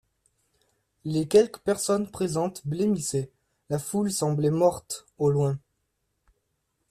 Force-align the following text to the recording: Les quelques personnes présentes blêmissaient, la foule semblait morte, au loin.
Les 1.05 1.27
quelques 1.27 1.59
personnes 1.59 2.09
présentes 2.09 2.65
blêmissaient, 2.65 3.29
la 3.69 3.77
foule 3.77 4.11
semblait 4.11 4.49
morte, 4.49 5.05
au 5.19 5.29
loin. 5.29 5.59